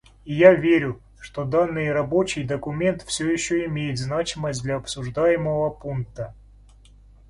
[0.25, 6.33] И я верю, что данный рабочий документ все еще имеет значимость для обсуждаемого пункта.